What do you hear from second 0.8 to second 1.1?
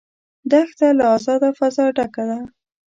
له